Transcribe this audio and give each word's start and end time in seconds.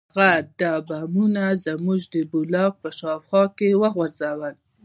هغه 0.13 0.29
دا 0.61 0.73
بمونه 0.87 1.45
زموږ 1.65 2.01
د 2.13 2.15
بلاک 2.31 2.73
په 2.81 2.89
شاوخوا 2.99 3.43
کې 3.57 3.79
وغورځول 3.81 4.53